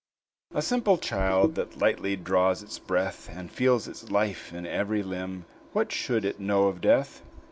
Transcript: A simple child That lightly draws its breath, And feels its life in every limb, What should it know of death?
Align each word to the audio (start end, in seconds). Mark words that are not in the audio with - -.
A 0.55 0.63
simple 0.63 0.97
child 0.97 1.53
That 1.53 1.77
lightly 1.77 2.15
draws 2.15 2.63
its 2.63 2.79
breath, 2.79 3.29
And 3.29 3.51
feels 3.51 3.87
its 3.87 4.09
life 4.09 4.51
in 4.51 4.65
every 4.65 5.03
limb, 5.03 5.45
What 5.73 5.91
should 5.91 6.25
it 6.25 6.39
know 6.39 6.63
of 6.69 6.81
death? 6.81 7.21